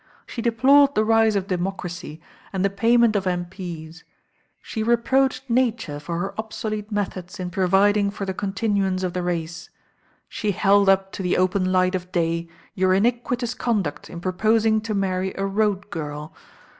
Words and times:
She 0.25 0.41
deplored 0.41 0.95
the 0.95 1.05
rise 1.05 1.35
of 1.35 1.45
democracy 1.45 2.19
and 2.51 2.65
the 2.65 2.71
payment 2.71 3.13
tOft 3.13 3.25
THE 3.25 3.29
RAIN 3.29 3.39
OIRL 3.41 3.45
of 3.45 3.53
M.P.'ft. 3.53 4.03
She 4.63 4.81
reproached 4.81 5.47
Nature 5.47 5.99
for 5.99 6.17
her 6.17 6.33
obiolete 6.39 6.89
methods 6.91 7.39
in 7.39 7.51
providing 7.51 8.09
for 8.09 8.25
the 8.25 8.33
continuance 8.33 9.03
of 9.03 9.13
the 9.13 9.21
race. 9.21 9.69
She 10.27 10.53
held 10.53 10.89
up 10.89 11.11
to 11.11 11.21
the 11.21 11.37
open 11.37 11.71
light 11.71 11.93
of 11.93 12.11
day 12.11 12.47
your 12.73 12.95
iniquitous 12.95 13.53
conduct 13.53 14.09
in, 14.09 14.19
proposing 14.21 14.81
to 14.81 14.95
marry 14.95 15.35
a 15.35 15.45
road 15.45 15.91
|prl. 15.91 16.31